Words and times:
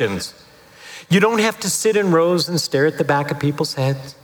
instructions. 0.00 0.34
You 1.10 1.20
don't 1.20 1.40
have 1.40 1.60
to 1.60 1.70
sit 1.70 1.96
in 1.96 2.12
rows 2.12 2.48
and 2.48 2.60
stare 2.60 2.86
at 2.86 2.98
the 2.98 3.04
back 3.04 3.30
of 3.30 3.38
people's 3.38 3.74
heads. 3.74 4.16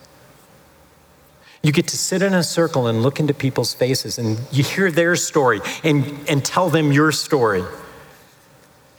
You 1.63 1.73
get 1.73 1.89
to 1.89 1.97
sit 1.97 2.23
in 2.23 2.35
a 2.35 2.43
circle 2.43 2.87
and 2.87 3.03
look 3.03 3.21
into 3.21 3.35
people's 3.35 3.75
faces 3.75 4.19
and 4.19 4.39
you 4.53 4.63
hear 4.63 4.91
their 4.91 5.17
story 5.17 5.61
and, 5.83 6.05
and 6.29 6.45
tell 6.45 6.71
them 6.71 6.93
your 6.93 7.13
story 7.13 7.65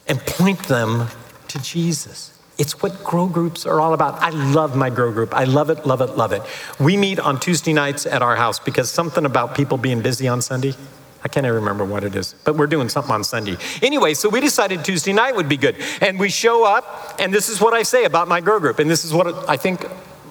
and 0.08 0.20
point 0.20 0.60
them 0.68 1.08
to 1.48 1.60
Jesus. 1.62 2.38
It's 2.58 2.82
what 2.84 3.04
grow 3.04 3.28
groups 3.28 3.66
are 3.66 3.80
all 3.80 3.94
about. 3.94 4.16
I 4.22 4.32
love 4.32 4.76
my 4.76 4.90
grow 4.90 5.12
group. 5.14 5.34
I 5.34 5.46
love 5.46 5.70
it, 5.70 5.86
love 5.86 6.02
it, 6.02 6.18
love 6.18 6.34
it. 6.34 6.42
We 6.80 6.98
meet 6.98 7.18
on 7.18 7.40
Tuesday 7.40 7.72
nights 7.72 8.06
at 8.06 8.22
our 8.22 8.36
house 8.36 8.60
because 8.60 8.92
something 8.92 9.26
about 9.26 9.56
people 9.56 9.78
being 9.78 10.02
busy 10.02 10.28
on 10.28 10.42
Sunday. 10.42 10.76
I 11.24 11.28
can't 11.28 11.46
even 11.46 11.56
remember 11.56 11.84
what 11.84 12.04
it 12.04 12.16
is, 12.16 12.34
but 12.46 12.56
we're 12.56 12.68
doing 12.68 12.88
something 12.88 13.12
on 13.12 13.24
Sunday. 13.24 13.58
Anyway, 13.82 14.14
so 14.14 14.30
we 14.30 14.40
decided 14.40 14.86
Tuesday 14.86 15.12
night 15.12 15.36
would 15.36 15.50
be 15.50 15.58
good. 15.58 15.76
And 16.02 16.18
we 16.18 16.30
show 16.30 16.64
up, 16.64 17.16
and 17.20 17.34
this 17.34 17.50
is 17.50 17.60
what 17.60 17.74
I 17.74 17.84
say 17.84 18.06
about 18.06 18.28
my 18.28 18.40
grow 18.40 18.60
group. 18.60 18.80
And 18.80 18.90
this 18.90 19.04
is 19.04 19.14
what 19.14 19.50
I 19.50 19.58
think 19.58 19.86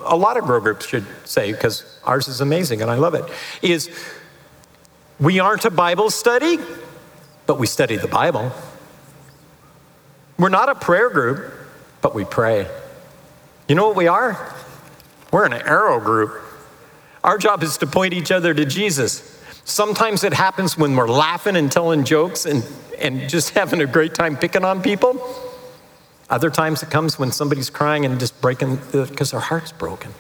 a 0.05 0.17
lot 0.17 0.37
of 0.37 0.45
grow 0.45 0.61
groups 0.61 0.87
should 0.87 1.07
say, 1.25 1.53
because 1.53 1.99
ours 2.05 2.29
is 2.29 2.41
amazing 2.41 2.81
and 2.81 2.91
I 2.91 2.95
love 2.95 3.15
it. 3.15 3.25
Is 3.61 3.91
we 5.21 5.41
aren't 5.41 5.65
a 5.65 5.71
Bible 5.71 6.11
study, 6.11 6.59
but 7.47 7.59
we 7.59 7.67
study 7.67 7.97
the 7.97 8.09
Bible. 8.09 8.53
We're 10.39 10.49
not 10.49 10.69
a 10.69 10.75
prayer 10.75 11.11
group, 11.11 11.53
but 12.01 12.15
we 12.15 12.25
pray. 12.25 12.67
You 13.69 13.75
know 13.75 13.87
what 13.89 13.97
we 13.97 14.07
are? 14.07 14.55
We're 15.31 15.45
an 15.45 15.53
arrow 15.53 16.01
group. 16.01 16.41
Our 17.23 17.37
job 17.37 17.63
is 17.63 17.77
to 17.79 17.87
point 17.87 18.15
each 18.15 18.31
other 18.31 18.55
to 18.55 18.65
Jesus. 18.65 19.38
Sometimes 19.69 20.25
it 20.25 20.33
happens 20.33 20.79
when 20.79 20.97
we're 20.97 21.11
laughing 21.11 21.55
and 21.55 21.71
telling 21.71 22.03
jokes 22.03 22.47
and, 22.47 22.65
and 22.99 23.29
just 23.29 23.51
having 23.51 23.83
a 23.83 23.87
great 23.87 24.15
time 24.15 24.35
picking 24.35 24.65
on 24.65 24.81
people. 24.81 25.21
Other 26.31 26.49
times 26.49 26.83
it 26.83 26.91
comes 26.91 27.19
when 27.19 27.31
somebody's 27.31 27.69
crying 27.69 28.07
and 28.07 28.19
just 28.19 28.41
breaking 28.41 28.77
because 28.93 29.31
their 29.31 29.41
heart's 29.41 29.73
broken. 29.73 30.15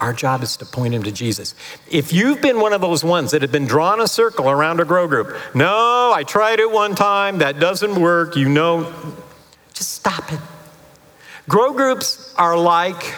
Our 0.00 0.14
job 0.14 0.42
is 0.42 0.56
to 0.56 0.64
point 0.64 0.94
them 0.94 1.02
to 1.02 1.12
Jesus. 1.12 1.54
If 1.90 2.14
you've 2.14 2.40
been 2.40 2.60
one 2.60 2.72
of 2.72 2.80
those 2.80 3.04
ones 3.04 3.32
that 3.32 3.42
have 3.42 3.52
been 3.52 3.66
drawn 3.66 4.00
a 4.00 4.08
circle 4.08 4.48
around 4.48 4.80
a 4.80 4.86
grow 4.86 5.06
group, 5.06 5.36
no, 5.54 6.12
I 6.14 6.24
tried 6.26 6.60
it 6.60 6.70
one 6.70 6.94
time, 6.94 7.38
that 7.38 7.60
doesn't 7.60 8.00
work, 8.00 8.36
you 8.36 8.48
know, 8.48 8.90
just 9.74 9.92
stop 9.92 10.32
it. 10.32 10.40
Grow 11.46 11.74
groups 11.74 12.34
are 12.38 12.56
like 12.56 13.14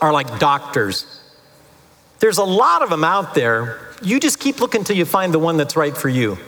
are 0.00 0.14
like 0.14 0.38
doctors. 0.38 1.17
There's 2.20 2.38
a 2.38 2.44
lot 2.44 2.82
of 2.82 2.90
them 2.90 3.04
out 3.04 3.34
there. 3.34 3.78
You 4.02 4.20
just 4.20 4.38
keep 4.38 4.60
looking 4.60 4.84
till 4.84 4.96
you 4.96 5.04
find 5.04 5.32
the 5.32 5.38
one 5.38 5.56
that's 5.56 5.76
right 5.76 5.96
for 5.96 6.08
you. 6.08 6.38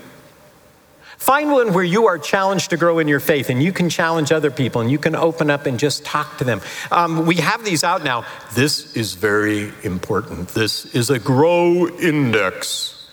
Find 1.20 1.52
one 1.52 1.74
where 1.74 1.84
you 1.84 2.06
are 2.06 2.18
challenged 2.18 2.70
to 2.70 2.78
grow 2.78 2.98
in 2.98 3.06
your 3.06 3.20
faith 3.20 3.50
and 3.50 3.62
you 3.62 3.72
can 3.72 3.90
challenge 3.90 4.32
other 4.32 4.50
people 4.50 4.80
and 4.80 4.90
you 4.90 4.98
can 4.98 5.14
open 5.14 5.50
up 5.50 5.66
and 5.66 5.78
just 5.78 6.02
talk 6.02 6.38
to 6.38 6.44
them. 6.44 6.62
Um, 6.90 7.26
we 7.26 7.36
have 7.36 7.62
these 7.62 7.84
out 7.84 8.02
now. 8.02 8.24
This 8.54 8.96
is 8.96 9.14
very 9.14 9.70
important. 9.82 10.48
This 10.48 10.86
is 10.94 11.10
a 11.10 11.18
grow 11.18 11.88
index. 11.98 13.10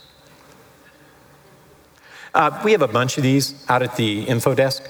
Uh, 2.33 2.61
we 2.64 2.71
have 2.71 2.81
a 2.81 2.88
bunch 2.88 3.17
of 3.17 3.23
these 3.23 3.66
out 3.67 3.81
at 3.81 3.97
the 3.97 4.23
info 4.23 4.55
desk. 4.55 4.83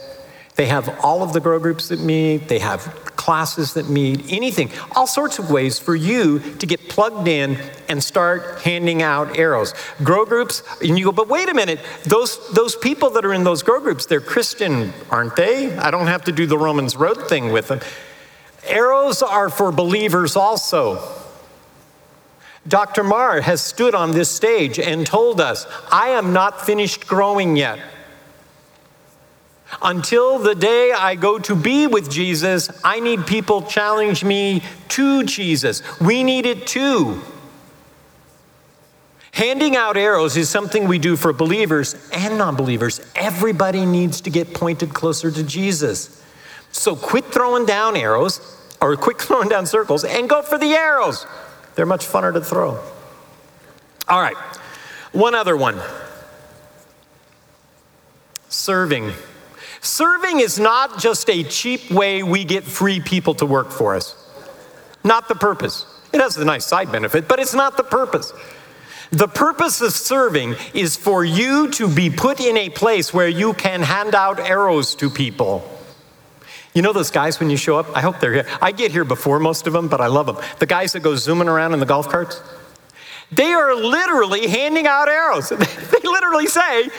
They 0.57 0.65
have 0.65 0.99
all 1.05 1.21
of 1.21 1.33
the 1.33 1.39
grow 1.39 1.59
groups 1.59 1.87
that 1.89 1.99
meet, 1.99 2.47
they 2.47 2.57
have 2.59 2.81
classes 3.15 3.75
that 3.75 3.89
meet, 3.89 4.31
anything, 4.31 4.71
all 4.95 5.05
sorts 5.05 5.37
of 5.37 5.51
ways 5.51 5.77
for 5.77 5.95
you 5.95 6.39
to 6.39 6.65
get 6.65 6.89
plugged 6.89 7.27
in 7.27 7.57
and 7.87 8.03
start 8.03 8.61
handing 8.61 9.03
out 9.03 9.37
arrows. 9.37 9.75
Grow 10.03 10.25
groups, 10.25 10.63
and 10.81 10.97
you 10.97 11.05
go, 11.05 11.11
but 11.11 11.27
wait 11.27 11.47
a 11.47 11.53
minute, 11.53 11.79
those, 12.05 12.39
those 12.53 12.75
people 12.75 13.11
that 13.11 13.23
are 13.23 13.33
in 13.33 13.43
those 13.43 13.61
grow 13.61 13.79
groups, 13.79 14.07
they're 14.07 14.19
Christian, 14.19 14.93
aren't 15.11 15.35
they? 15.35 15.75
I 15.77 15.91
don't 15.91 16.07
have 16.07 16.23
to 16.23 16.31
do 16.31 16.47
the 16.47 16.57
Romans 16.57 16.95
Road 16.95 17.29
thing 17.29 17.51
with 17.51 17.67
them. 17.67 17.79
Arrows 18.65 19.21
are 19.21 19.49
for 19.49 19.71
believers 19.71 20.35
also. 20.35 21.07
Dr. 22.67 23.03
Marr 23.03 23.41
has 23.41 23.61
stood 23.61 23.93
on 23.93 24.11
this 24.11 24.29
stage 24.29 24.79
and 24.79 25.05
told 25.05 25.39
us, 25.39 25.67
I 25.91 26.09
am 26.09 26.33
not 26.33 26.65
finished 26.65 27.07
growing 27.07 27.55
yet. 27.55 27.79
Until 29.81 30.39
the 30.39 30.55
day 30.55 30.91
I 30.91 31.15
go 31.15 31.39
to 31.39 31.55
be 31.55 31.87
with 31.87 32.09
Jesus, 32.09 32.69
I 32.83 32.99
need 32.99 33.27
people 33.27 33.61
challenge 33.61 34.23
me 34.23 34.63
to 34.89 35.23
Jesus. 35.23 35.81
We 35.99 36.23
need 36.23 36.45
it 36.45 36.65
too. 36.65 37.21
Handing 39.31 39.75
out 39.75 39.97
arrows 39.97 40.35
is 40.35 40.49
something 40.49 40.87
we 40.87 40.97
do 40.97 41.15
for 41.15 41.31
believers 41.31 41.95
and 42.11 42.37
non 42.37 42.55
believers. 42.55 42.99
Everybody 43.15 43.85
needs 43.85 44.21
to 44.21 44.31
get 44.31 44.53
pointed 44.53 44.93
closer 44.93 45.29
to 45.29 45.43
Jesus. 45.43 46.23
So 46.71 46.95
quit 46.95 47.25
throwing 47.25 47.65
down 47.65 47.95
arrows 47.95 48.41
or 48.81 48.95
quit 48.95 49.21
throwing 49.21 49.49
down 49.49 49.65
circles 49.65 50.03
and 50.03 50.27
go 50.27 50.41
for 50.41 50.57
the 50.57 50.73
arrows. 50.73 51.27
They're 51.75 51.85
much 51.85 52.05
funner 52.05 52.33
to 52.33 52.41
throw. 52.41 52.79
All 54.07 54.21
right, 54.21 54.37
one 55.11 55.35
other 55.35 55.55
one 55.55 55.79
serving. 58.49 59.13
Serving 59.81 60.39
is 60.39 60.59
not 60.59 60.99
just 60.99 61.29
a 61.29 61.43
cheap 61.43 61.91
way 61.91 62.23
we 62.23 62.43
get 62.43 62.63
free 62.63 62.99
people 62.99 63.33
to 63.35 63.45
work 63.45 63.71
for 63.71 63.95
us. 63.95 64.15
Not 65.03 65.27
the 65.27 65.35
purpose. 65.35 65.85
It 66.13 66.19
has 66.19 66.37
a 66.37 66.45
nice 66.45 66.65
side 66.65 66.91
benefit, 66.91 67.27
but 67.27 67.39
it's 67.39 67.53
not 67.53 67.77
the 67.77 67.83
purpose. 67.83 68.33
The 69.11 69.27
purpose 69.27 69.79
of 69.81 69.93
serving 69.93 70.55
is 70.73 70.97
for 70.97 71.23
you 71.23 71.69
to 71.71 71.87
be 71.87 72.09
put 72.09 72.41
in 72.41 72.57
a 72.57 72.69
place 72.69 73.13
where 73.13 73.29
you 73.29 73.53
can 73.53 73.81
hand 73.81 74.15
out 74.15 74.39
arrows 74.39 74.95
to 74.95 75.09
people. 75.09 75.69
You 76.73 76.81
know 76.81 76.93
those 76.93 77.09
guys 77.09 77.39
when 77.39 77.49
you 77.49 77.57
show 77.57 77.79
up? 77.79 77.95
I 77.95 78.01
hope 78.01 78.19
they're 78.19 78.33
here. 78.33 78.47
I 78.61 78.71
get 78.71 78.91
here 78.91 79.05
before 79.05 79.39
most 79.39 79.65
of 79.65 79.73
them, 79.73 79.87
but 79.87 80.01
I 80.01 80.07
love 80.07 80.25
them. 80.25 80.37
The 80.59 80.65
guys 80.65 80.93
that 80.93 80.99
go 80.99 81.15
zooming 81.15 81.47
around 81.47 81.73
in 81.73 81.79
the 81.79 81.85
golf 81.85 82.09
carts, 82.09 82.41
they 83.31 83.53
are 83.53 83.73
literally 83.75 84.47
handing 84.47 84.85
out 84.87 85.07
arrows. 85.07 85.49
they 85.49 86.07
literally 86.07 86.47
say, 86.47 86.89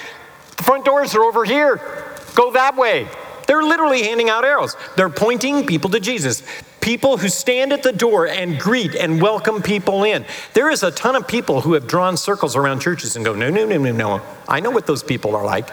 the 0.57 0.63
front 0.63 0.85
doors 0.85 1.15
are 1.15 1.23
over 1.23 1.45
here. 1.45 2.08
Go 2.39 2.53
that 2.53 2.77
way. 2.77 3.09
They're 3.49 3.65
literally 3.65 4.05
handing 4.05 4.31
out 4.31 4.45
arrows. 4.45 4.77
They're 4.95 5.11
pointing 5.11 5.67
people 5.67 5.91
to 5.91 5.99
Jesus. 5.99 6.45
People 6.81 7.17
who 7.17 7.29
stand 7.29 7.73
at 7.73 7.83
the 7.83 7.93
door 7.93 8.29
and 8.29 8.61
greet 8.61 8.95
and 8.95 9.21
welcome 9.21 9.61
people 9.61 10.05
in. 10.05 10.25
There 10.55 10.71
is 10.71 10.85
a 10.85 10.93
ton 10.93 11.17
of 11.17 11.27
people 11.27 11.63
who 11.63 11.73
have 11.73 11.89
drawn 11.89 12.17
circles 12.17 12.55
around 12.55 12.79
churches 12.79 13.17
and 13.17 13.25
go, 13.25 13.35
no, 13.35 13.51
no, 13.51 13.67
no, 13.67 13.77
no, 13.79 13.91
no. 13.91 14.23
I 14.47 14.61
know 14.61 14.71
what 14.71 14.87
those 14.87 15.03
people 15.03 15.35
are 15.35 15.45
like. 15.45 15.69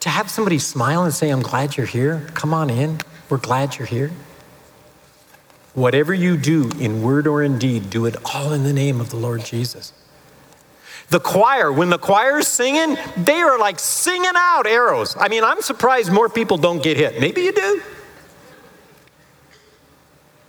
To 0.00 0.08
have 0.08 0.30
somebody 0.30 0.60
smile 0.60 1.02
and 1.02 1.12
say, 1.12 1.30
I'm 1.30 1.42
glad 1.42 1.76
you're 1.76 1.86
here, 1.86 2.28
come 2.34 2.54
on 2.54 2.70
in, 2.70 3.00
we're 3.28 3.38
glad 3.38 3.78
you're 3.78 3.88
here. 3.88 4.12
Whatever 5.74 6.14
you 6.14 6.36
do 6.36 6.70
in 6.78 7.02
word 7.02 7.26
or 7.26 7.42
in 7.42 7.58
deed, 7.58 7.90
do 7.90 8.06
it 8.06 8.14
all 8.32 8.52
in 8.52 8.62
the 8.62 8.72
name 8.72 9.00
of 9.00 9.10
the 9.10 9.16
Lord 9.16 9.44
Jesus. 9.44 9.92
The 11.10 11.20
choir, 11.20 11.72
when 11.72 11.90
the 11.90 11.98
choir's 11.98 12.46
singing, 12.46 12.96
they 13.16 13.40
are 13.42 13.58
like 13.58 13.80
singing 13.80 14.30
out 14.36 14.66
arrows. 14.66 15.16
I 15.18 15.28
mean, 15.28 15.42
I'm 15.42 15.60
surprised 15.60 16.12
more 16.12 16.28
people 16.28 16.56
don't 16.56 16.82
get 16.82 16.96
hit. 16.96 17.20
Maybe 17.20 17.42
you 17.42 17.52
do. 17.52 17.82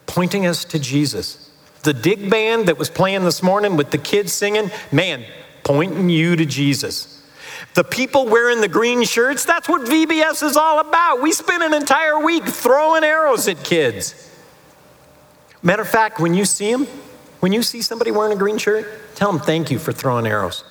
Pointing 0.05 0.45
us 0.45 0.63
to 0.66 0.79
Jesus. 0.79 1.49
The 1.81 1.94
dig 1.94 2.29
band 2.29 2.67
that 2.67 2.77
was 2.77 2.89
playing 2.89 3.23
this 3.23 3.41
morning 3.41 3.75
with 3.75 3.89
the 3.89 3.97
kids 3.97 4.33
singing, 4.33 4.69
man, 4.91 5.25
pointing 5.63 6.09
you 6.09 6.35
to 6.35 6.45
Jesus. 6.45 7.25
The 7.73 7.83
people 7.83 8.28
wearing 8.28 8.61
the 8.61 8.67
green 8.67 9.03
shirts, 9.03 9.45
that's 9.45 9.67
what 9.67 9.89
VBS 9.89 10.43
is 10.43 10.57
all 10.57 10.79
about. 10.79 11.23
We 11.23 11.31
spend 11.31 11.63
an 11.63 11.73
entire 11.73 12.19
week 12.19 12.43
throwing 12.45 13.03
arrows 13.03 13.47
at 13.47 13.63
kids. 13.63 14.29
Matter 15.63 15.81
of 15.81 15.89
fact, 15.89 16.19
when 16.19 16.35
you 16.35 16.45
see 16.45 16.72
them, 16.72 16.85
when 17.41 17.52
you 17.52 17.62
see 17.62 17.81
somebody 17.81 18.12
wearing 18.12 18.31
a 18.31 18.40
green 18.40 18.57
shirt, 18.57 18.88
tell 19.16 19.31
them 19.31 19.41
thank 19.41 19.69
you 19.69 19.78
for 19.78 19.91
throwing 19.91 20.25
arrows. 20.25 20.63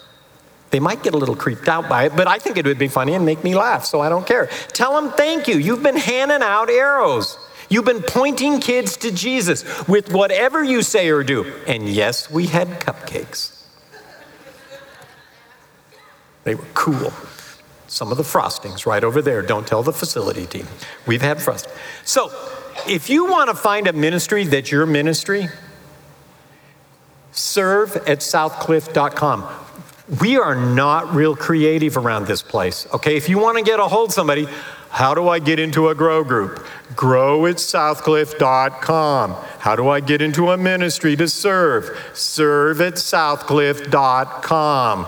They 0.70 0.80
might 0.80 1.02
get 1.02 1.14
a 1.14 1.16
little 1.16 1.34
creeped 1.34 1.68
out 1.68 1.88
by 1.88 2.04
it, 2.04 2.16
but 2.16 2.28
I 2.28 2.38
think 2.38 2.56
it 2.56 2.64
would 2.64 2.78
be 2.78 2.88
funny 2.88 3.14
and 3.14 3.26
make 3.26 3.42
me 3.42 3.56
laugh, 3.56 3.84
so 3.84 4.00
I 4.00 4.08
don't 4.08 4.26
care. 4.26 4.48
Tell 4.68 5.00
them 5.00 5.12
thank 5.12 5.48
you. 5.48 5.56
You've 5.56 5.82
been 5.82 5.96
handing 5.96 6.42
out 6.42 6.70
arrows. 6.70 7.36
You've 7.68 7.84
been 7.84 8.02
pointing 8.02 8.60
kids 8.60 8.96
to 8.98 9.12
Jesus 9.12 9.64
with 9.88 10.12
whatever 10.12 10.62
you 10.62 10.82
say 10.82 11.08
or 11.10 11.24
do. 11.24 11.44
And 11.66 11.88
yes, 11.88 12.30
we 12.30 12.46
had 12.46 12.68
cupcakes. 12.80 13.64
They 16.44 16.54
were 16.54 16.66
cool. 16.74 17.12
Some 17.88 18.12
of 18.12 18.16
the 18.16 18.22
frostings 18.22 18.86
right 18.86 19.02
over 19.02 19.20
there. 19.20 19.42
Don't 19.42 19.66
tell 19.66 19.82
the 19.82 19.92
facility 19.92 20.46
team. 20.46 20.66
We've 21.06 21.22
had 21.22 21.42
frosting. 21.42 21.72
So, 22.04 22.30
if 22.88 23.10
you 23.10 23.26
want 23.26 23.50
to 23.50 23.56
find 23.56 23.88
a 23.88 23.92
ministry 23.92 24.44
that's 24.44 24.70
your 24.70 24.86
ministry, 24.86 25.48
serve 27.32 27.96
at 27.96 28.18
southcliff.com. 28.18 29.48
We 30.20 30.38
are 30.38 30.56
not 30.56 31.14
real 31.14 31.36
creative 31.36 31.96
around 31.96 32.26
this 32.26 32.42
place. 32.42 32.86
Okay, 32.92 33.16
if 33.16 33.28
you 33.28 33.38
want 33.38 33.58
to 33.58 33.64
get 33.64 33.78
a 33.78 33.84
hold 33.84 34.12
somebody, 34.12 34.48
how 34.90 35.14
do 35.14 35.28
I 35.28 35.38
get 35.38 35.60
into 35.60 35.88
a 35.88 35.94
grow 35.94 36.24
group? 36.24 36.66
Grow 36.96 37.46
at 37.46 37.56
southcliff.com. 37.56 39.36
How 39.60 39.76
do 39.76 39.88
I 39.88 40.00
get 40.00 40.20
into 40.20 40.50
a 40.50 40.56
ministry 40.56 41.14
to 41.14 41.28
serve? 41.28 41.96
Serve 42.12 42.80
at 42.80 42.94
southcliff.com. 42.94 45.06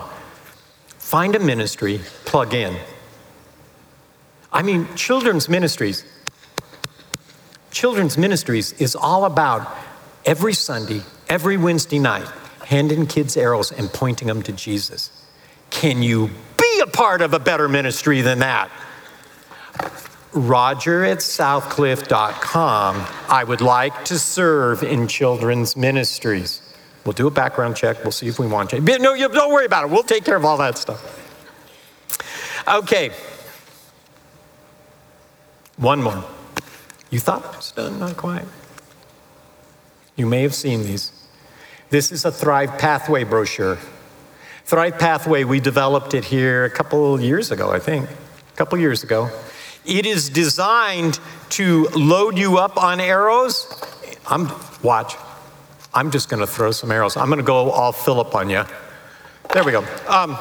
Find 0.97 1.35
a 1.35 1.39
ministry, 1.39 1.99
plug 2.23 2.53
in. 2.53 2.77
I 4.53 4.61
mean, 4.61 4.87
children's 4.95 5.49
ministries. 5.49 6.05
Children's 7.71 8.17
ministries 8.17 8.71
is 8.73 8.95
all 8.95 9.25
about 9.25 9.75
every 10.25 10.53
Sunday, 10.53 11.01
every 11.33 11.57
Wednesday 11.57 11.97
night, 11.97 12.27
handing 12.63 13.07
kids 13.07 13.35
arrows 13.35 13.71
and 13.71 13.91
pointing 13.91 14.27
them 14.27 14.43
to 14.43 14.51
Jesus. 14.51 15.09
Can 15.71 16.03
you 16.03 16.29
be 16.59 16.79
a 16.83 16.85
part 16.85 17.23
of 17.23 17.33
a 17.33 17.39
better 17.39 17.67
ministry 17.67 18.21
than 18.21 18.37
that? 18.37 18.69
Roger 20.31 21.03
at 21.03 21.17
southcliff.com. 21.17 23.03
I 23.29 23.43
would 23.43 23.61
like 23.61 24.05
to 24.05 24.19
serve 24.19 24.83
in 24.83 25.07
children's 25.07 25.75
ministries. 25.75 26.61
We'll 27.03 27.13
do 27.13 27.25
a 27.25 27.31
background 27.31 27.75
check. 27.75 28.03
We'll 28.03 28.11
see 28.11 28.27
if 28.27 28.37
we 28.37 28.45
want 28.45 28.71
you. 28.71 28.79
No, 28.79 29.15
don't 29.27 29.51
worry 29.51 29.65
about 29.65 29.85
it. 29.85 29.89
We'll 29.89 30.03
take 30.03 30.23
care 30.23 30.35
of 30.35 30.45
all 30.45 30.57
that 30.57 30.77
stuff. 30.77 31.01
Okay. 32.67 33.09
One 35.77 36.03
more. 36.03 36.23
You 37.09 37.19
thought 37.19 37.43
it 37.43 37.55
was 37.55 37.71
done? 37.71 37.97
Not 37.97 38.17
quite. 38.17 38.45
You 40.15 40.27
may 40.27 40.43
have 40.43 40.53
seen 40.53 40.83
these. 40.83 41.22
This 41.93 42.11
is 42.11 42.25
a 42.25 42.31
Thrive 42.31 42.79
Pathway 42.79 43.23
brochure. 43.23 43.77
Thrive 44.65 44.97
Pathway, 44.97 45.43
we 45.43 45.59
developed 45.59 46.15
it 46.15 46.23
here 46.25 46.65
a 46.65 46.69
couple 46.71 47.21
years 47.21 47.51
ago, 47.51 47.69
I 47.69 47.77
think. 47.77 48.09
A 48.09 48.55
couple 48.55 48.79
years 48.79 49.03
ago. 49.03 49.29
It 49.85 50.07
is 50.07 50.27
designed 50.27 51.19
to 51.49 51.83
load 51.89 52.35
you 52.35 52.57
up 52.57 52.81
on 52.81 52.99
arrows. 52.99 53.71
I'm 54.25 54.49
watch. 54.81 55.13
I'm 55.93 56.09
just 56.09 56.29
going 56.29 56.39
to 56.39 56.47
throw 56.47 56.71
some 56.71 56.91
arrows. 56.91 57.15
I'm 57.15 57.27
going 57.27 57.37
to 57.37 57.43
go 57.45 57.69
all 57.69 57.91
Philip 57.91 58.33
on 58.33 58.49
you. 58.49 58.63
There 59.53 59.63
we 59.63 59.71
go. 59.71 59.85
Um, 60.07 60.35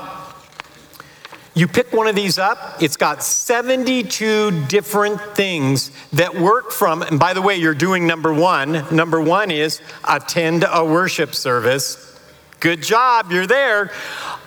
you 1.54 1.68
pick 1.68 1.92
one 1.92 2.06
of 2.06 2.16
these 2.16 2.38
up, 2.38 2.82
it's 2.82 2.96
got 2.96 3.22
72 3.22 4.66
different 4.68 5.20
things 5.34 5.90
that 6.12 6.34
work 6.34 6.70
from, 6.70 7.02
and 7.02 7.20
by 7.20 7.34
the 7.34 7.42
way, 7.42 7.56
you're 7.56 7.74
doing 7.74 8.06
number 8.06 8.32
one. 8.32 8.84
Number 8.94 9.20
one 9.20 9.50
is 9.50 9.80
attend 10.04 10.64
a 10.66 10.84
worship 10.84 11.34
service. 11.34 12.18
Good 12.60 12.82
job, 12.82 13.32
you're 13.32 13.46
there. 13.46 13.92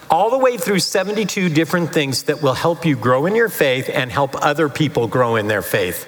All 0.09 0.31
the 0.31 0.37
way 0.37 0.57
through 0.57 0.79
72 0.79 1.49
different 1.49 1.93
things 1.93 2.23
that 2.23 2.41
will 2.41 2.53
help 2.53 2.85
you 2.85 2.95
grow 2.95 3.25
in 3.25 3.35
your 3.35 3.49
faith 3.49 3.89
and 3.91 4.11
help 4.11 4.35
other 4.43 4.69
people 4.69 5.07
grow 5.07 5.35
in 5.35 5.47
their 5.47 5.61
faith. 5.61 6.07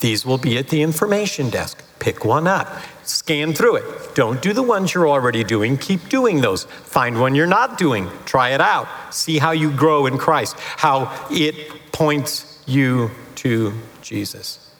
These 0.00 0.24
will 0.24 0.38
be 0.38 0.56
at 0.56 0.68
the 0.68 0.82
information 0.82 1.50
desk. 1.50 1.82
Pick 1.98 2.24
one 2.24 2.46
up, 2.46 2.80
scan 3.02 3.52
through 3.52 3.76
it. 3.76 4.14
Don't 4.14 4.40
do 4.40 4.54
the 4.54 4.62
ones 4.62 4.94
you're 4.94 5.08
already 5.08 5.44
doing, 5.44 5.76
keep 5.76 6.08
doing 6.08 6.40
those. 6.40 6.64
Find 6.64 7.20
one 7.20 7.34
you're 7.34 7.46
not 7.46 7.76
doing, 7.76 8.08
try 8.24 8.50
it 8.50 8.60
out. 8.60 8.88
See 9.12 9.38
how 9.38 9.50
you 9.50 9.70
grow 9.70 10.06
in 10.06 10.16
Christ, 10.16 10.56
how 10.58 11.26
it 11.30 11.92
points 11.92 12.62
you 12.66 13.10
to 13.36 13.74
Jesus. 14.00 14.74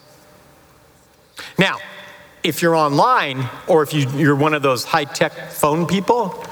Now, 1.59 1.77
if 2.43 2.63
you're 2.63 2.75
online 2.75 3.49
or 3.69 3.83
if 3.83 3.93
you, 3.93 4.33
are 4.33 4.35
one 4.35 4.55
of 4.55 4.63
those 4.63 4.85
high 4.85 5.05
tech 5.05 5.51
phone 5.51 5.87
people, 5.87 6.43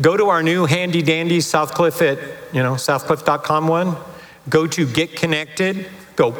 go 0.00 0.16
to 0.16 0.30
our 0.30 0.42
new 0.42 0.64
handy 0.64 1.02
dandy 1.02 1.38
Southcliff 1.38 2.00
at, 2.00 2.18
you 2.54 2.62
know, 2.62 2.74
southcliff.com 2.74 3.68
one. 3.68 3.96
Go 4.48 4.66
to 4.66 4.86
Get 4.86 5.16
Connected, 5.16 5.90
go 6.16 6.32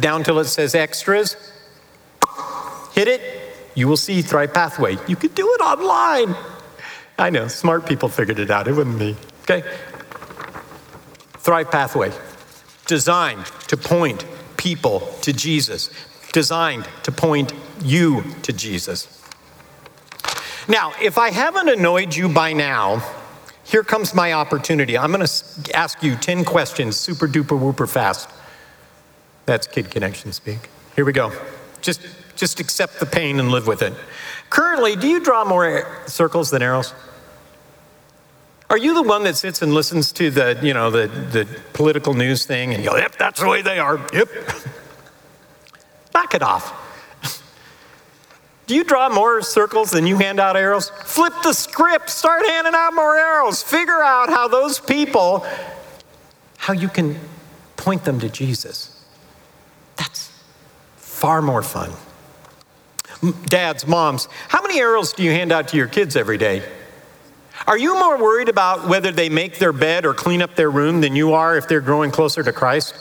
down 0.00 0.24
till 0.24 0.38
it 0.38 0.44
says 0.44 0.74
extras. 0.74 1.36
Hit 2.92 3.08
it, 3.08 3.20
you 3.74 3.88
will 3.88 3.96
see 3.96 4.22
Thrive 4.22 4.54
Pathway. 4.54 4.96
You 5.08 5.16
could 5.16 5.34
do 5.34 5.52
it 5.54 5.60
online. 5.60 6.36
I 7.18 7.30
know, 7.30 7.48
smart 7.48 7.86
people 7.86 8.08
figured 8.08 8.38
it 8.38 8.50
out. 8.50 8.68
It 8.68 8.72
wouldn't 8.72 8.98
be. 8.98 9.16
Okay? 9.42 9.62
Thrive 11.38 11.70
Pathway, 11.70 12.12
designed 12.86 13.46
to 13.68 13.76
point 13.76 14.24
people 14.56 15.00
to 15.22 15.32
Jesus, 15.32 15.90
designed 16.32 16.88
to 17.02 17.12
point 17.12 17.52
you 17.82 18.22
to 18.42 18.52
Jesus. 18.52 19.22
Now, 20.68 20.94
if 21.02 21.18
I 21.18 21.30
haven't 21.30 21.68
annoyed 21.68 22.14
you 22.16 22.28
by 22.28 22.54
now, 22.54 23.02
here 23.64 23.82
comes 23.82 24.14
my 24.14 24.32
opportunity. 24.32 24.96
I'm 24.96 25.12
going 25.12 25.26
to 25.26 25.76
ask 25.76 26.02
you 26.02 26.16
10 26.16 26.44
questions, 26.44 26.96
super 26.96 27.26
duper 27.26 27.58
whooper 27.58 27.86
fast. 27.86 28.30
That's 29.46 29.66
Kid 29.66 29.90
Connection 29.90 30.32
speak. 30.32 30.70
Here 30.96 31.04
we 31.04 31.12
go. 31.12 31.32
Just, 31.82 32.00
just 32.36 32.60
accept 32.60 33.00
the 33.00 33.06
pain 33.06 33.38
and 33.38 33.50
live 33.50 33.66
with 33.66 33.82
it. 33.82 33.92
Currently, 34.50 34.96
do 34.96 35.08
you 35.08 35.20
draw 35.20 35.44
more 35.44 36.02
circles 36.06 36.50
than 36.50 36.62
arrows? 36.62 36.94
Are 38.70 38.78
you 38.78 38.94
the 38.94 39.02
one 39.02 39.24
that 39.24 39.36
sits 39.36 39.60
and 39.62 39.74
listens 39.74 40.12
to 40.12 40.30
the, 40.30 40.58
you 40.62 40.72
know, 40.72 40.90
the, 40.90 41.06
the 41.06 41.46
political 41.74 42.14
news 42.14 42.46
thing 42.46 42.72
and 42.72 42.82
you 42.82 42.90
go, 42.90 42.96
yep, 42.96 43.16
that's 43.16 43.40
the 43.40 43.48
way 43.48 43.62
they 43.62 43.78
are. 43.78 43.98
Yep. 44.12 44.28
Knock 46.14 46.34
it 46.34 46.42
off. 46.42 46.80
Do 48.66 48.74
you 48.74 48.84
draw 48.84 49.10
more 49.10 49.42
circles 49.42 49.90
than 49.90 50.06
you 50.06 50.16
hand 50.16 50.40
out 50.40 50.56
arrows? 50.56 50.90
Flip 51.04 51.34
the 51.42 51.52
script, 51.52 52.08
start 52.08 52.46
handing 52.46 52.74
out 52.74 52.94
more 52.94 53.16
arrows. 53.16 53.62
Figure 53.62 54.02
out 54.02 54.30
how 54.30 54.48
those 54.48 54.80
people, 54.80 55.46
how 56.56 56.72
you 56.72 56.88
can 56.88 57.18
point 57.76 58.04
them 58.04 58.18
to 58.20 58.30
Jesus. 58.30 58.93
That's 59.96 60.30
far 60.96 61.42
more 61.42 61.62
fun. 61.62 61.92
Dads, 63.46 63.86
moms, 63.86 64.28
how 64.48 64.62
many 64.62 64.78
arrows 64.80 65.12
do 65.12 65.22
you 65.22 65.30
hand 65.30 65.52
out 65.52 65.68
to 65.68 65.76
your 65.76 65.86
kids 65.86 66.16
every 66.16 66.36
day? 66.36 66.62
Are 67.66 67.78
you 67.78 67.94
more 67.94 68.18
worried 68.18 68.48
about 68.48 68.88
whether 68.88 69.10
they 69.10 69.28
make 69.28 69.58
their 69.58 69.72
bed 69.72 70.04
or 70.04 70.12
clean 70.12 70.42
up 70.42 70.54
their 70.54 70.70
room 70.70 71.00
than 71.00 71.16
you 71.16 71.32
are 71.32 71.56
if 71.56 71.66
they're 71.66 71.80
growing 71.80 72.10
closer 72.10 72.42
to 72.42 72.52
Christ? 72.52 72.94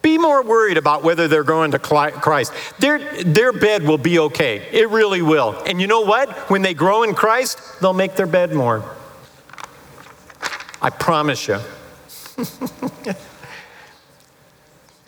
Be 0.00 0.18
more 0.18 0.42
worried 0.42 0.78
about 0.78 1.04
whether 1.04 1.28
they're 1.28 1.44
going 1.44 1.72
to 1.72 1.78
Christ. 1.78 2.52
Their, 2.78 2.98
their 3.22 3.52
bed 3.52 3.84
will 3.84 3.98
be 3.98 4.18
okay. 4.18 4.66
It 4.72 4.88
really 4.88 5.22
will. 5.22 5.62
And 5.66 5.80
you 5.80 5.86
know 5.86 6.00
what? 6.00 6.50
When 6.50 6.62
they 6.62 6.74
grow 6.74 7.02
in 7.02 7.14
Christ, 7.14 7.60
they'll 7.80 7.92
make 7.92 8.16
their 8.16 8.26
bed 8.26 8.52
more. 8.52 8.84
I 10.80 10.90
promise 10.90 11.46
you. 11.46 11.58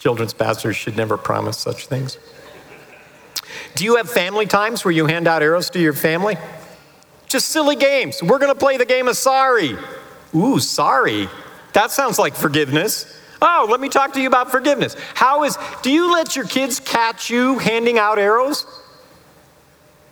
Children's 0.04 0.34
pastors 0.34 0.76
should 0.76 0.98
never 0.98 1.16
promise 1.16 1.56
such 1.56 1.86
things. 1.86 2.18
Do 3.74 3.86
you 3.86 3.96
have 3.96 4.10
family 4.10 4.44
times 4.44 4.84
where 4.84 4.92
you 4.92 5.06
hand 5.06 5.26
out 5.26 5.42
arrows 5.42 5.70
to 5.70 5.80
your 5.80 5.94
family? 5.94 6.36
Just 7.26 7.48
silly 7.48 7.74
games. 7.74 8.22
We're 8.22 8.38
going 8.38 8.52
to 8.52 8.58
play 8.58 8.76
the 8.76 8.84
game 8.84 9.08
of 9.08 9.16
sorry. 9.16 9.78
Ooh, 10.34 10.58
sorry. 10.58 11.30
That 11.72 11.90
sounds 11.90 12.18
like 12.18 12.34
forgiveness. 12.34 13.18
Oh, 13.40 13.66
let 13.70 13.80
me 13.80 13.88
talk 13.88 14.12
to 14.12 14.20
you 14.20 14.28
about 14.28 14.50
forgiveness. 14.50 14.94
How 15.14 15.44
is, 15.44 15.56
do 15.80 15.90
you 15.90 16.12
let 16.12 16.36
your 16.36 16.44
kids 16.44 16.80
catch 16.80 17.30
you 17.30 17.58
handing 17.58 17.98
out 17.98 18.18
arrows? 18.18 18.66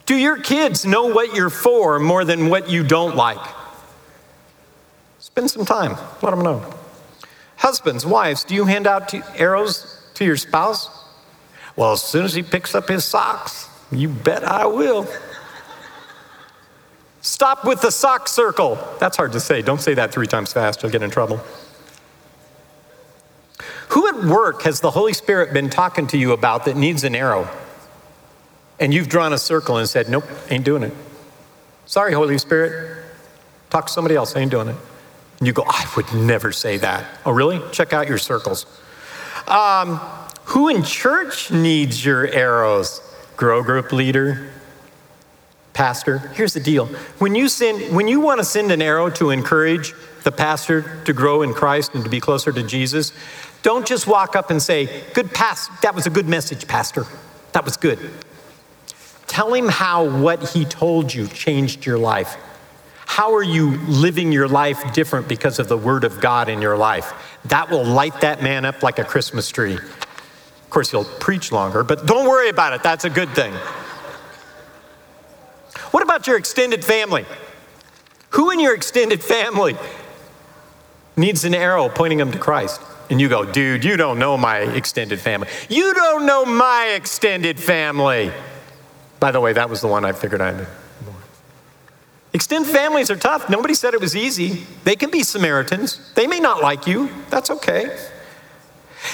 Do 0.06 0.16
your 0.16 0.38
kids 0.38 0.87
know 0.87 1.04
what 1.08 1.34
you're 1.34 1.50
for 1.50 1.99
more 1.99 2.25
than 2.25 2.49
what 2.49 2.70
you 2.70 2.82
don't 2.82 3.14
like? 3.14 3.46
Spend 5.18 5.50
some 5.50 5.66
time, 5.66 5.99
let 6.22 6.30
them 6.30 6.40
know. 6.40 6.78
Husbands, 7.62 8.04
wives, 8.04 8.42
do 8.42 8.57
you 8.57 8.64
hand 8.64 8.88
out 8.88 9.09
to 9.11 9.23
arrows 9.37 10.02
to 10.14 10.25
your 10.25 10.37
spouse? 10.37 10.90
Well, 11.76 11.92
as 11.92 12.02
soon 12.02 12.25
as 12.25 12.35
he 12.35 12.42
picks 12.42 12.75
up 12.75 12.88
his 12.88 13.04
socks, 13.04 13.69
you 13.92 14.09
bet 14.09 14.42
I 14.42 14.66
will. 14.66 15.07
Stop 17.21 17.64
with 17.64 17.81
the 17.81 17.92
sock 17.92 18.26
circle. 18.26 18.76
That's 18.99 19.16
hard 19.16 19.31
to 19.35 19.38
say. 19.38 19.62
Don't 19.62 19.81
say 19.81 19.95
that 19.95 20.11
three 20.11 20.26
times 20.26 20.52
fast, 20.52 20.83
you'll 20.83 20.90
get 20.90 21.04
in 21.04 21.11
trouble. 21.11 21.40
Who 23.90 24.09
at 24.09 24.25
work 24.25 24.62
has 24.62 24.81
the 24.81 24.90
Holy 24.90 25.12
Spirit 25.12 25.52
been 25.52 25.71
talking 25.71 26.09
to 26.09 26.19
you 26.19 26.33
about 26.33 26.64
that 26.64 26.76
needs 26.76 27.04
an 27.04 27.14
arrow? 27.14 27.49
And 28.81 28.92
you've 28.92 29.09
drawn 29.09 29.33
a 29.33 29.38
circle 29.38 29.76
and 29.76 29.88
said, 29.88 30.09
Nope, 30.09 30.25
ain't 30.50 30.64
doing 30.64 30.83
it. 30.83 30.95
Sorry, 31.87 32.12
Holy 32.12 32.38
Spirit. 32.38 33.04
Talk 33.71 33.87
to 33.87 33.92
somebody 33.92 34.16
else, 34.16 34.35
ain't 34.35 34.50
doing 34.50 34.66
it. 34.66 34.76
And 35.42 35.46
you 35.49 35.52
go, 35.52 35.64
I 35.66 35.90
would 35.96 36.14
never 36.14 36.52
say 36.52 36.76
that. 36.76 37.04
Oh, 37.26 37.32
really? 37.32 37.61
Check 37.72 37.92
out 37.92 38.06
your 38.06 38.16
circles. 38.16 38.64
Um, 39.49 39.96
who 40.44 40.68
in 40.68 40.84
church 40.84 41.50
needs 41.50 42.04
your 42.04 42.28
arrows? 42.28 43.00
Grow 43.37 43.61
group 43.61 43.90
leader, 43.90 44.52
pastor. 45.72 46.18
Here's 46.18 46.52
the 46.54 46.61
deal. 46.61 46.87
When 47.18 47.34
you 47.34 47.49
send 47.49 47.92
when 47.92 48.06
you 48.06 48.20
want 48.20 48.38
to 48.38 48.44
send 48.44 48.70
an 48.70 48.80
arrow 48.80 49.11
to 49.11 49.30
encourage 49.30 49.94
the 50.22 50.30
pastor 50.30 51.02
to 51.06 51.12
grow 51.12 51.42
in 51.42 51.54
Christ 51.54 51.92
and 51.92 52.04
to 52.04 52.08
be 52.08 52.20
closer 52.20 52.52
to 52.52 52.62
Jesus, 52.62 53.11
don't 53.64 53.84
just 53.84 54.06
walk 54.06 54.37
up 54.37 54.49
and 54.49 54.62
say, 54.62 55.02
"Good 55.12 55.34
pass, 55.34 55.68
that 55.80 55.96
was 55.96 56.06
a 56.06 56.11
good 56.11 56.28
message, 56.28 56.68
pastor. 56.68 57.04
That 57.50 57.64
was 57.64 57.76
good." 57.76 57.99
Tell 59.26 59.52
him 59.52 59.66
how 59.68 60.04
what 60.04 60.50
he 60.50 60.64
told 60.64 61.12
you 61.12 61.26
changed 61.26 61.84
your 61.84 61.99
life. 61.99 62.37
How 63.12 63.35
are 63.35 63.42
you 63.42 63.76
living 63.88 64.33
your 64.33 64.49
life 64.49 64.95
different 64.95 65.28
because 65.28 65.59
of 65.59 65.69
the 65.69 65.76
Word 65.76 66.04
of 66.04 66.19
God 66.19 66.49
in 66.49 66.62
your 66.62 66.78
life? 66.78 67.12
That 67.45 67.69
will 67.69 67.85
light 67.85 68.23
that 68.23 68.42
man 68.42 68.64
up 68.64 68.83
like 68.83 68.99
a 68.99 69.04
Christmas 69.04 69.50
tree. 69.50 69.75
Of 69.75 70.71
course, 70.71 70.90
he'll 70.92 71.04
preach 71.04 71.52
longer, 71.52 71.85
but 71.85 72.07
don't 72.07 72.26
worry 72.26 72.49
about 72.49 72.73
it. 72.73 72.83
That's 72.83 73.04
a 73.04 73.11
good 73.11 73.28
thing. 73.35 73.52
What 75.90 76.02
about 76.02 76.26
your 76.26 76.38
extended 76.38 76.87
family? 76.87 77.26
Who 78.31 78.50
in 78.50 78.59
your 78.59 78.75
extended 78.75 79.23
family 79.23 79.76
needs 81.14 81.45
an 81.45 81.54
arrow 81.54 81.90
pointing 81.90 82.16
them 82.16 82.33
to 82.33 82.38
Christ. 82.38 82.81
And 83.11 83.21
you 83.21 83.28
go, 83.28 83.45
dude, 83.45 83.85
you 83.85 83.99
don't 83.99 84.19
know 84.19 84.38
my 84.38 84.61
extended 84.61 85.21
family. 85.21 85.49
You 85.69 85.92
don't 85.92 86.25
know 86.25 86.47
my 86.47 86.95
extended 86.97 87.61
family. 87.61 88.33
By 89.21 89.33
the 89.33 89.40
way, 89.40 89.52
that 89.52 89.69
was 89.69 89.83
the 89.83 89.88
one 89.88 90.07
I 90.07 90.12
figured 90.12 90.40
I'd. 90.40 90.66
Extended 92.34 92.70
families 92.72 93.10
are 93.10 93.16
tough. 93.16 93.50
Nobody 93.50 93.74
said 93.74 93.92
it 93.92 94.00
was 94.00 94.16
easy. 94.16 94.64
They 94.84 94.96
can 94.96 95.10
be 95.10 95.22
Samaritans. 95.22 96.12
They 96.14 96.26
may 96.26 96.40
not 96.40 96.62
like 96.62 96.86
you. 96.86 97.10
That's 97.28 97.50
okay. 97.50 97.96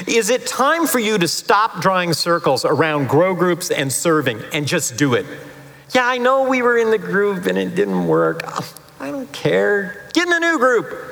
Is 0.06 0.30
it 0.30 0.46
time 0.46 0.86
for 0.86 0.98
you 0.98 1.18
to 1.18 1.26
stop 1.26 1.80
drawing 1.80 2.12
circles 2.12 2.64
around 2.64 3.08
grow 3.08 3.34
groups 3.34 3.70
and 3.70 3.92
serving 3.92 4.40
and 4.52 4.66
just 4.66 4.96
do 4.96 5.14
it? 5.14 5.26
Yeah, 5.94 6.06
I 6.06 6.18
know 6.18 6.48
we 6.48 6.62
were 6.62 6.76
in 6.76 6.90
the 6.90 6.98
group 6.98 7.46
and 7.46 7.58
it 7.58 7.74
didn't 7.74 8.06
work. 8.06 8.42
I 9.00 9.10
don't 9.10 9.32
care. 9.32 10.08
Get 10.12 10.26
in 10.26 10.32
a 10.32 10.40
new 10.40 10.58
group. 10.58 11.06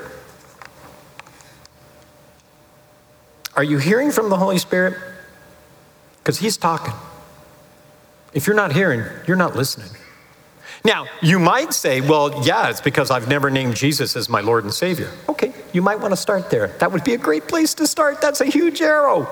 Are 3.55 3.63
you 3.63 3.79
hearing 3.79 4.11
from 4.11 4.29
the 4.29 4.37
Holy 4.37 4.59
Spirit? 4.59 4.95
Because 6.19 6.37
He's 6.37 6.57
talking. 6.57 6.93
If 8.33 8.45
you're 8.45 8.55
not 8.55 8.71
hearing, 8.71 9.03
you're 9.27 9.37
not 9.37 9.55
listening. 9.55 9.89
Now, 10.87 11.05
you 11.21 11.37
might 11.37 11.73
say, 11.73 11.99
well, 11.99 12.45
yeah, 12.45 12.69
it's 12.69 12.79
because 12.79 13.11
I've 13.11 13.27
never 13.27 13.49
named 13.49 13.75
Jesus 13.75 14.15
as 14.15 14.29
my 14.29 14.39
Lord 14.39 14.63
and 14.63 14.73
Savior. 14.73 15.11
Okay, 15.27 15.53
you 15.73 15.81
might 15.81 15.99
want 15.99 16.13
to 16.13 16.15
start 16.15 16.49
there. 16.49 16.67
That 16.79 16.93
would 16.93 17.03
be 17.03 17.13
a 17.13 17.17
great 17.17 17.45
place 17.49 17.73
to 17.73 17.85
start. 17.85 18.21
That's 18.21 18.39
a 18.39 18.45
huge 18.45 18.81
arrow. 18.81 19.27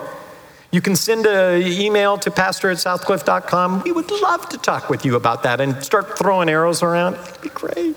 You 0.71 0.81
can 0.81 0.97
send 0.97 1.25
an 1.25 1.61
email 1.65 2.17
to 2.17 2.29
pastor 2.29 2.71
at 2.71 2.77
southcliff.com. 2.77 3.83
We 3.85 3.93
would 3.93 4.11
love 4.11 4.49
to 4.49 4.57
talk 4.57 4.89
with 4.89 5.05
you 5.05 5.15
about 5.15 5.43
that 5.43 5.61
and 5.61 5.81
start 5.81 6.17
throwing 6.17 6.49
arrows 6.49 6.83
around. 6.83 7.13
It'd 7.13 7.41
be 7.41 7.47
great. 7.47 7.95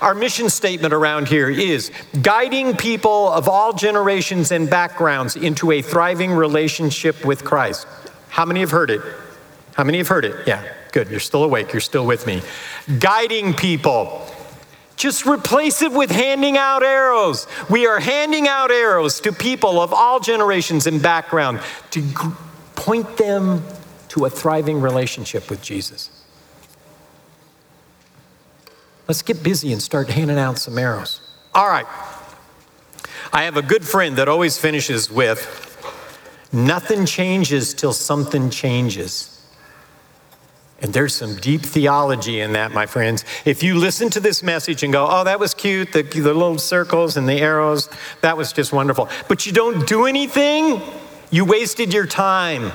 Our 0.00 0.14
mission 0.14 0.48
statement 0.48 0.94
around 0.94 1.28
here 1.28 1.50
is 1.50 1.92
guiding 2.22 2.78
people 2.78 3.30
of 3.30 3.46
all 3.46 3.74
generations 3.74 4.52
and 4.52 4.70
backgrounds 4.70 5.36
into 5.36 5.70
a 5.70 5.82
thriving 5.82 6.32
relationship 6.32 7.26
with 7.26 7.44
Christ. 7.44 7.86
How 8.30 8.46
many 8.46 8.60
have 8.60 8.70
heard 8.70 8.88
it? 8.88 9.02
How 9.74 9.84
many 9.84 9.98
have 9.98 10.08
heard 10.08 10.24
it? 10.24 10.46
Yeah, 10.46 10.64
good. 10.90 11.10
You're 11.10 11.20
still 11.20 11.44
awake. 11.44 11.72
You're 11.72 11.80
still 11.80 12.06
with 12.06 12.26
me. 12.26 12.42
Guiding 12.98 13.54
people. 13.54 14.26
Just 14.96 15.24
replace 15.24 15.80
it 15.80 15.92
with 15.92 16.10
handing 16.10 16.58
out 16.58 16.82
arrows. 16.82 17.46
We 17.70 17.86
are 17.86 18.00
handing 18.00 18.48
out 18.48 18.70
arrows 18.70 19.20
to 19.20 19.32
people 19.32 19.80
of 19.80 19.94
all 19.94 20.20
generations 20.20 20.86
and 20.86 21.02
background 21.02 21.60
to 21.92 22.02
point 22.74 23.16
them 23.16 23.64
to 24.08 24.26
a 24.26 24.30
thriving 24.30 24.80
relationship 24.80 25.48
with 25.48 25.62
Jesus. 25.62 26.10
Let's 29.08 29.22
get 29.22 29.42
busy 29.42 29.72
and 29.72 29.80
start 29.80 30.10
handing 30.10 30.38
out 30.38 30.58
some 30.58 30.78
arrows. 30.78 31.20
All 31.54 31.68
right. 31.68 31.86
I 33.32 33.44
have 33.44 33.56
a 33.56 33.62
good 33.62 33.84
friend 33.84 34.16
that 34.16 34.28
always 34.28 34.58
finishes 34.58 35.10
with 35.10 35.66
nothing 36.52 37.06
changes 37.06 37.74
till 37.74 37.92
something 37.92 38.50
changes. 38.50 39.39
And 40.82 40.94
there's 40.94 41.14
some 41.14 41.36
deep 41.36 41.60
theology 41.60 42.40
in 42.40 42.54
that, 42.54 42.72
my 42.72 42.86
friends. 42.86 43.24
If 43.44 43.62
you 43.62 43.76
listen 43.76 44.08
to 44.10 44.20
this 44.20 44.42
message 44.42 44.82
and 44.82 44.92
go, 44.92 45.06
oh, 45.10 45.24
that 45.24 45.38
was 45.38 45.52
cute, 45.52 45.92
the, 45.92 46.02
the 46.02 46.22
little 46.22 46.58
circles 46.58 47.18
and 47.18 47.28
the 47.28 47.38
arrows, 47.38 47.90
that 48.22 48.36
was 48.36 48.52
just 48.52 48.72
wonderful, 48.72 49.08
but 49.28 49.44
you 49.44 49.52
don't 49.52 49.86
do 49.86 50.06
anything, 50.06 50.80
you 51.30 51.44
wasted 51.44 51.92
your 51.92 52.06
time. 52.06 52.72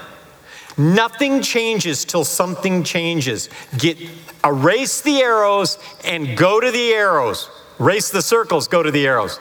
Nothing 0.78 1.42
changes 1.42 2.06
till 2.06 2.26
something 2.26 2.84
changes. 2.84 3.50
Get 3.78 3.98
erase 4.44 5.02
the 5.02 5.22
arrows 5.22 5.80
and 6.04 6.38
go 6.38 6.60
to 6.60 6.70
the 6.70 6.92
arrows. 6.92 7.50
Erase 7.80 8.12
the 8.12 8.22
circles, 8.22 8.68
go 8.68 8.84
to 8.84 8.92
the 8.92 9.08
arrows. 9.08 9.40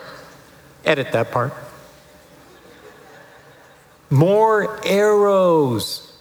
Edit 0.84 1.12
that 1.12 1.32
part. 1.32 1.52
More 4.10 4.80
arrows. 4.86 6.13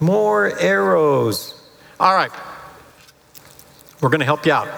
More 0.00 0.58
arrows. 0.58 1.60
All 1.98 2.14
right. 2.14 2.30
We're 4.00 4.10
going 4.10 4.20
to 4.20 4.26
help 4.26 4.46
you 4.46 4.52
out. 4.52 4.68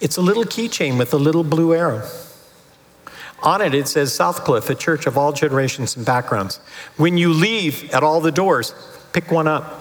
It's 0.00 0.16
a 0.16 0.22
little 0.22 0.44
keychain 0.44 0.98
with 0.98 1.12
a 1.12 1.18
little 1.18 1.44
blue 1.44 1.74
arrow. 1.74 2.02
On 3.42 3.60
it, 3.62 3.74
it 3.74 3.88
says 3.88 4.12
Southcliff, 4.12 4.68
a 4.70 4.74
church 4.74 5.06
of 5.06 5.16
all 5.16 5.32
generations 5.32 5.96
and 5.96 6.04
backgrounds. 6.04 6.58
When 6.96 7.16
you 7.16 7.32
leave 7.32 7.90
at 7.92 8.02
all 8.02 8.20
the 8.20 8.32
doors, 8.32 8.74
pick 9.12 9.30
one 9.30 9.46
up. 9.46 9.80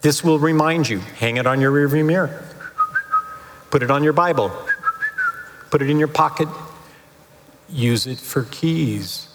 This 0.00 0.22
will 0.22 0.38
remind 0.38 0.88
you. 0.88 0.98
Hang 0.98 1.38
it 1.38 1.46
on 1.46 1.60
your 1.60 1.72
rearview 1.72 2.04
mirror. 2.04 2.44
Put 3.70 3.82
it 3.82 3.90
on 3.90 4.04
your 4.04 4.12
Bible. 4.12 4.52
Put 5.70 5.82
it 5.82 5.90
in 5.90 5.98
your 5.98 6.08
pocket. 6.08 6.48
Use 7.68 8.06
it 8.06 8.18
for 8.18 8.44
keys. 8.44 9.33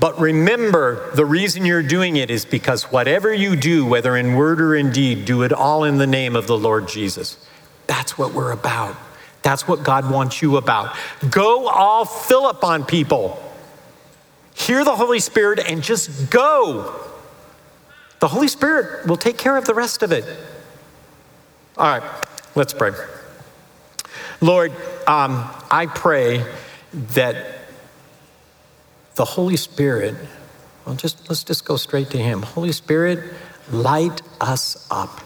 But 0.00 0.18
remember, 0.20 1.10
the 1.14 1.26
reason 1.26 1.66
you're 1.66 1.82
doing 1.82 2.16
it 2.16 2.30
is 2.30 2.44
because 2.44 2.84
whatever 2.84 3.32
you 3.32 3.56
do, 3.56 3.84
whether 3.84 4.16
in 4.16 4.36
word 4.36 4.60
or 4.60 4.76
in 4.76 4.92
deed, 4.92 5.24
do 5.24 5.42
it 5.42 5.52
all 5.52 5.84
in 5.84 5.98
the 5.98 6.06
name 6.06 6.36
of 6.36 6.46
the 6.46 6.56
Lord 6.56 6.88
Jesus. 6.88 7.44
That's 7.88 8.16
what 8.16 8.32
we're 8.32 8.52
about. 8.52 8.96
That's 9.42 9.66
what 9.66 9.82
God 9.82 10.10
wants 10.10 10.40
you 10.40 10.56
about. 10.56 10.96
Go 11.30 11.68
all 11.68 12.04
Philip 12.04 12.62
on 12.62 12.84
people. 12.84 13.42
Hear 14.54 14.84
the 14.84 14.94
Holy 14.94 15.20
Spirit 15.20 15.58
and 15.58 15.82
just 15.82 16.30
go. 16.30 16.94
The 18.20 18.28
Holy 18.28 18.48
Spirit 18.48 19.06
will 19.06 19.16
take 19.16 19.38
care 19.38 19.56
of 19.56 19.64
the 19.64 19.74
rest 19.74 20.02
of 20.02 20.12
it. 20.12 20.24
All 21.76 21.86
right, 21.86 22.02
let's 22.54 22.72
pray. 22.72 22.92
Lord, 24.40 24.72
um, 25.06 25.48
I 25.70 25.86
pray 25.86 26.44
that 26.92 27.57
the 29.18 29.24
Holy 29.24 29.56
Spirit, 29.56 30.14
well, 30.86 30.94
just 30.94 31.28
let's 31.28 31.44
just 31.44 31.66
go 31.66 31.76
straight 31.76 32.08
to 32.10 32.18
Him. 32.18 32.40
Holy 32.40 32.72
Spirit, 32.72 33.18
light 33.70 34.22
us 34.40 34.86
up. 34.90 35.20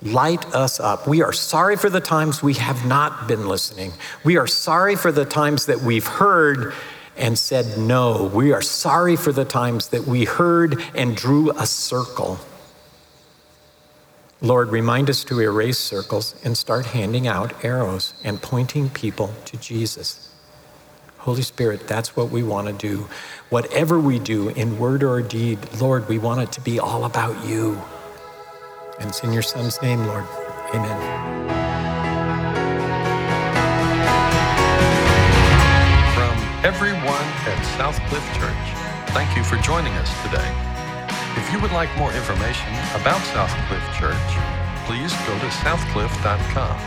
Light 0.00 0.46
us 0.54 0.78
up. 0.78 1.08
We 1.08 1.20
are 1.22 1.32
sorry 1.32 1.76
for 1.76 1.90
the 1.90 2.00
times 2.00 2.40
we 2.40 2.54
have 2.54 2.86
not 2.86 3.26
been 3.26 3.48
listening. 3.48 3.92
We 4.24 4.36
are 4.36 4.46
sorry 4.46 4.94
for 4.94 5.10
the 5.10 5.24
times 5.24 5.66
that 5.66 5.80
we've 5.80 6.06
heard 6.06 6.72
and 7.16 7.36
said 7.36 7.76
no. 7.76 8.30
We 8.32 8.52
are 8.52 8.62
sorry 8.62 9.16
for 9.16 9.32
the 9.32 9.44
times 9.44 9.88
that 9.88 10.04
we 10.04 10.24
heard 10.24 10.80
and 10.94 11.16
drew 11.16 11.50
a 11.50 11.66
circle. 11.66 12.38
Lord, 14.40 14.68
remind 14.68 15.10
us 15.10 15.24
to 15.24 15.40
erase 15.40 15.78
circles 15.78 16.36
and 16.44 16.56
start 16.56 16.86
handing 16.86 17.26
out 17.26 17.64
arrows 17.64 18.14
and 18.22 18.40
pointing 18.40 18.88
people 18.88 19.34
to 19.46 19.56
Jesus. 19.56 20.27
Holy 21.18 21.42
Spirit, 21.42 21.86
that's 21.88 22.16
what 22.16 22.30
we 22.30 22.42
want 22.42 22.68
to 22.68 22.72
do. 22.72 23.08
Whatever 23.50 23.98
we 23.98 24.18
do 24.18 24.48
in 24.50 24.78
word 24.78 25.02
or 25.02 25.20
deed, 25.20 25.58
Lord, 25.80 26.08
we 26.08 26.18
want 26.18 26.40
it 26.40 26.52
to 26.52 26.60
be 26.60 26.78
all 26.78 27.04
about 27.04 27.44
you. 27.46 27.80
And 29.00 29.08
it's 29.08 29.22
in 29.22 29.32
your 29.32 29.42
Son's 29.42 29.80
name, 29.82 30.06
Lord. 30.06 30.24
Amen. 30.74 30.98
From 36.14 36.64
everyone 36.64 37.26
at 37.46 37.58
Southcliff 37.76 38.24
Church, 38.38 39.12
thank 39.12 39.36
you 39.36 39.42
for 39.42 39.56
joining 39.56 39.92
us 39.94 40.10
today. 40.22 40.50
If 41.36 41.52
you 41.52 41.60
would 41.60 41.72
like 41.72 41.94
more 41.98 42.12
information 42.12 42.70
about 42.94 43.20
Southcliff 43.34 43.84
Church, 43.98 44.30
please 44.86 45.12
go 45.26 45.38
to 45.38 45.48
southcliff.com 45.62 46.78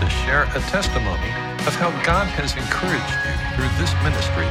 to 0.00 0.10
share 0.10 0.44
a 0.54 0.60
testimony 0.70 1.53
of 1.66 1.74
how 1.76 1.88
God 2.04 2.28
has 2.36 2.52
encouraged 2.60 3.16
you 3.24 3.32
through 3.56 3.72
this 3.80 3.92
ministry. 4.04 4.44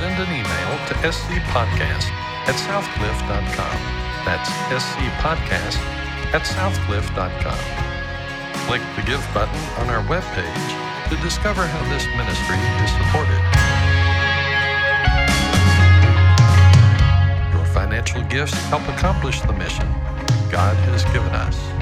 Send 0.00 0.16
an 0.16 0.32
email 0.32 0.72
to 0.88 0.94
scpodcast 1.04 2.08
at 2.48 2.56
southcliff.com. 2.64 3.76
That's 4.24 4.48
scpodcast 4.72 5.76
at 6.32 6.42
southcliff.com. 6.48 7.60
Click 8.64 8.80
the 8.96 9.02
Give 9.04 9.20
button 9.34 9.60
on 9.76 9.90
our 9.92 10.02
webpage 10.08 10.68
to 11.10 11.16
discover 11.22 11.66
how 11.66 11.82
this 11.92 12.04
ministry 12.16 12.56
is 12.80 12.90
supported. 12.96 13.42
Your 17.52 17.66
financial 17.74 18.22
gifts 18.24 18.56
help 18.72 18.88
accomplish 18.88 19.42
the 19.42 19.52
mission 19.52 19.86
God 20.50 20.76
has 20.88 21.04
given 21.12 21.32
us. 21.36 21.77